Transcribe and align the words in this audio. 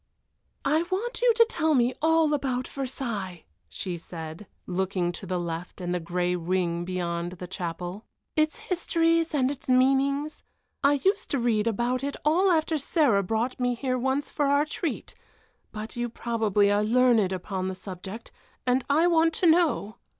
"I 0.65 0.81
want 0.89 1.21
you 1.21 1.31
to 1.35 1.45
tell 1.45 1.75
me 1.75 1.93
all 2.01 2.33
about 2.33 2.67
Versailles," 2.67 3.43
she 3.69 3.97
said, 3.97 4.47
looking 4.65 5.11
to 5.11 5.27
the 5.27 5.39
left 5.39 5.79
and 5.79 5.93
the 5.93 5.99
gray 5.99 6.35
wing 6.35 6.85
beyond 6.85 7.33
the 7.33 7.45
chapel. 7.45 8.05
"Its 8.35 8.55
histories 8.57 9.35
and 9.35 9.51
its 9.51 9.69
meanings. 9.69 10.43
I 10.83 10.93
used 11.05 11.29
to 11.29 11.39
read 11.39 11.67
about 11.67 12.03
it 12.03 12.17
all 12.25 12.49
after 12.49 12.79
Sarah 12.79 13.21
brought 13.21 13.59
me 13.59 13.75
here 13.75 13.95
once 13.99 14.31
for 14.31 14.47
our 14.47 14.65
treat, 14.65 15.13
but 15.71 15.95
you 15.95 16.09
probably 16.09 16.71
are 16.71 16.83
learned 16.83 17.31
upon 17.31 17.67
the 17.67 17.75
subject, 17.75 18.31
and 18.65 18.83
I 18.89 19.05
want 19.05 19.35
to 19.35 19.45
know." 19.45 19.97